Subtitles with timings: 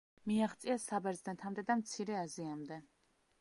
[0.29, 2.81] მიაღწიეს საბერძნეთამდე და მცირე აზიამდე.